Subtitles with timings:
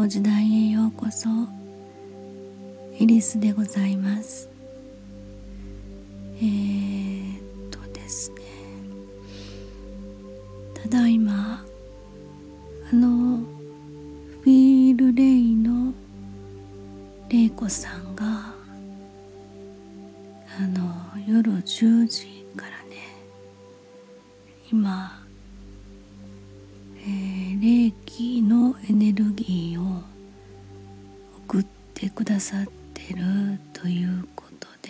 [0.00, 1.28] の時代へようこそ。
[2.98, 4.48] エリスでございます。
[6.38, 7.40] えー、っ
[7.70, 8.36] とですね。
[10.72, 11.62] ただいま
[12.90, 13.40] あの
[14.42, 15.92] フィールレイの
[17.28, 18.24] 玲子さんが
[20.58, 20.94] あの
[21.28, 23.18] 夜10時からね
[24.72, 25.26] 今
[27.60, 30.02] 霊気のエネルギーを
[31.46, 34.88] 送ってくださってるということで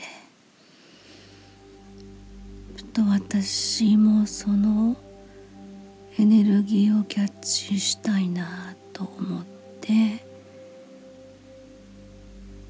[2.77, 4.97] ちょっと私もその
[6.17, 9.45] エネルギーをキャッチしたいなと思っ
[9.81, 10.25] て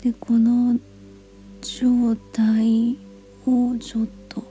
[0.03, 0.79] でこの
[1.61, 2.97] 状態
[3.45, 4.43] をちょっと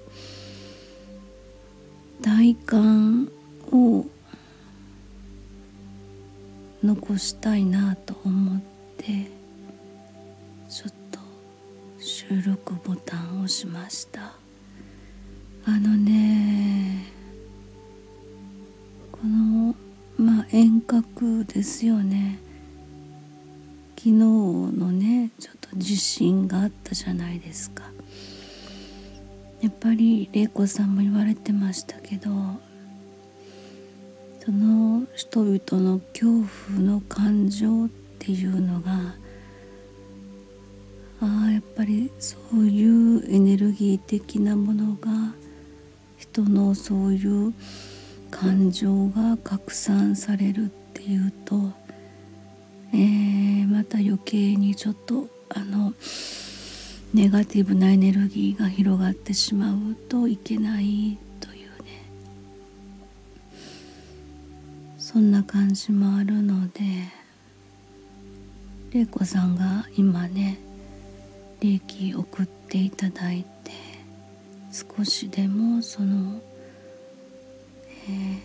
[2.21, 3.31] 体感
[3.71, 4.05] を
[6.83, 8.61] 残したいなと思っ
[8.97, 9.29] て
[10.69, 11.19] ちょっと
[11.99, 14.33] 収録ボタンを押しました。
[15.65, 17.05] あのね
[19.11, 19.75] この
[20.17, 22.39] まあ遠隔ですよね。
[23.97, 27.83] 昨日のねちょっと地震があったじゃないですか。
[29.61, 32.29] やっぱり玲子さんも言われてましたけど
[34.43, 36.25] その人々の恐
[36.69, 38.91] 怖の感情っていうのが
[41.21, 45.09] ああやっぱりそういうエネルギー的なものが
[46.17, 47.53] 人のそういう
[48.31, 51.73] 感情が拡散されるっていうと、
[52.93, 55.93] えー、また余計にちょっとあの
[57.13, 61.17] ネガティブなエネルギーが広がってしまうといけない。
[65.11, 66.81] そんな感じもあるので
[68.91, 70.59] 玲子さんが今ね
[71.61, 73.71] 利益送っていただいて
[74.71, 76.39] 少しでもその、
[78.07, 78.37] え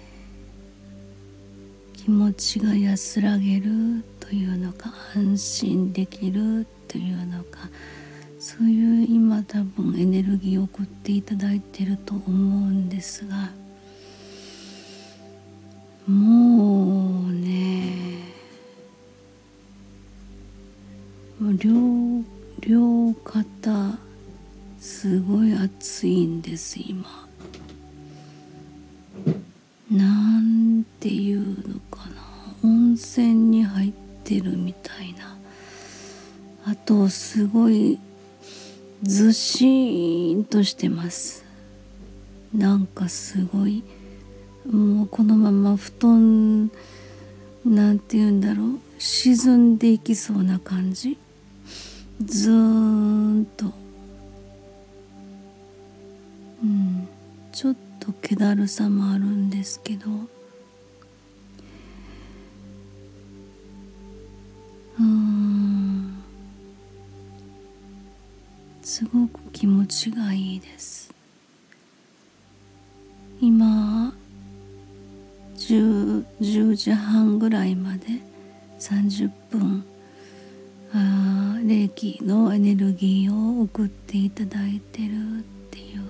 [1.93, 7.69] ー、気持ちが安らげるというのか安心できるというのか
[8.39, 13.64] そういう今多分エネルギーを送っていただいてると思うんですが。
[16.07, 18.19] もうね
[21.59, 21.71] 両
[22.61, 23.99] 両肩
[24.79, 27.05] すごい暑いんです今。
[29.91, 32.23] なんていうのかな。
[32.63, 33.93] 温泉に入っ
[34.25, 35.37] てるみたいな。
[36.67, 37.99] あとすごい
[39.03, 41.45] ずしーんとしてます。
[42.55, 43.83] なんかすごい
[44.71, 46.71] もうこのまま布団
[47.65, 51.19] なんて言うんだろう沈んでいきそうな感じ。
[52.25, 53.67] ずーんと。
[56.63, 57.09] うん。
[57.53, 60.11] ちょっと気だるさもあるんですけど。
[64.99, 66.23] うん。
[68.83, 71.14] すごく気持ちがいいです。
[75.75, 78.07] 10, 10時半ぐらいまで
[78.79, 79.85] 30分
[80.93, 85.43] あ霊気のエネルギーを送っていただいてるっ
[85.73, 86.03] ていう。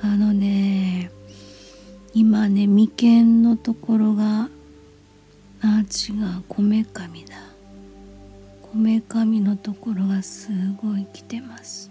[0.00, 1.10] あのね
[2.14, 4.48] 今ね眉間のところが
[5.60, 7.34] あ違うこめかみだ。
[8.62, 11.90] こめかみのところがすごい来てます。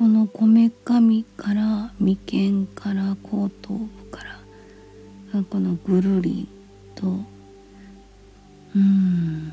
[0.00, 4.24] このこめかみから眉間から後頭部か
[5.34, 6.48] らこのぐるり
[6.94, 7.06] と
[8.74, 9.52] うん。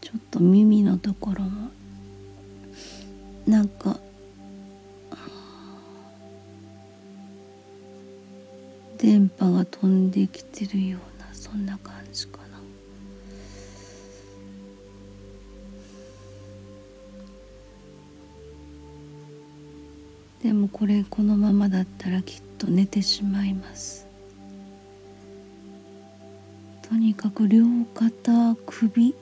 [0.00, 1.68] ちょっと耳のところも
[3.46, 3.98] なんか
[8.96, 12.49] 電波が飛んできてるようなそんな感じかな。
[20.42, 24.06] でもこれこのままだったらきっと寝てしまいます。
[26.88, 27.64] とにかく両
[27.94, 29.14] 肩首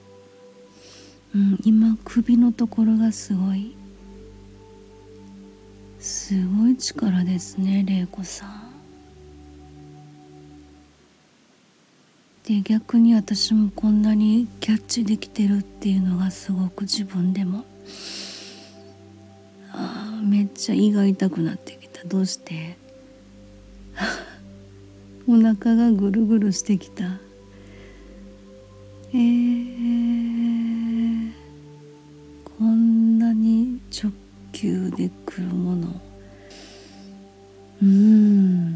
[1.34, 3.74] うん今首のところがすごい。
[5.98, 8.68] すごい力ですね玲子さん。
[12.44, 17.66] で逆に私もこんなにキャッチできてるっていうのがすごく自分でも
[20.58, 22.02] ちゃ胃が痛くなってきた。
[22.04, 22.76] どうして？
[25.28, 27.20] お腹がぐるぐるしてきた。
[29.12, 31.30] えー、
[32.58, 34.10] こんなに直
[34.50, 36.00] 球で来るもの。
[37.80, 38.72] うん。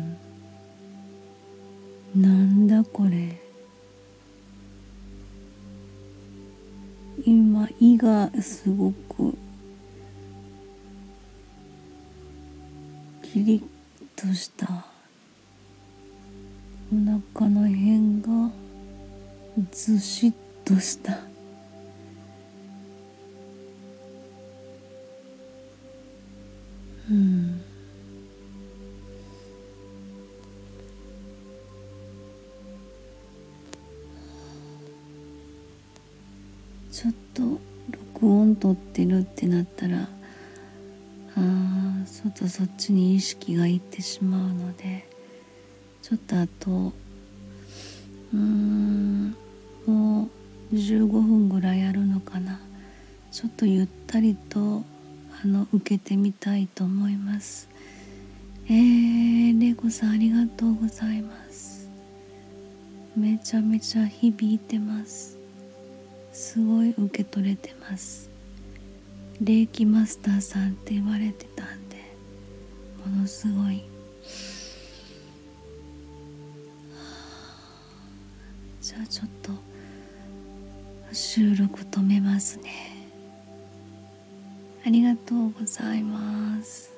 [2.15, 3.41] なんだこれ。
[7.27, 9.35] 今胃がすごく
[13.33, 13.63] キリッ
[14.15, 14.67] とした。
[16.93, 16.97] お
[17.35, 18.51] 腹の辺が
[19.71, 20.33] ずしっ
[20.67, 21.19] とした。
[27.11, 27.63] うん。
[36.91, 37.43] ちょっと
[38.13, 40.07] 録音撮ってるってなったら
[41.35, 45.09] あちょっとそっちに意識がいってしまうので
[46.03, 49.37] ちょっとあとうーん
[49.87, 50.29] も
[50.73, 52.61] う15分ぐらいあるのかな。
[53.31, 54.85] ちょっとゆったりと
[55.43, 57.69] あの受けてみたいと思います。
[58.69, 61.89] えー、レゴさんありがとうございます。
[63.17, 65.39] めちゃめちゃ響いてます。
[66.33, 68.31] すごい受け取れてます。
[69.41, 71.82] 霊気マスターさんって言われてたん
[78.93, 79.53] じゃあちょっと
[81.15, 82.71] 収録止めますね。
[84.85, 86.93] ありがとうございます。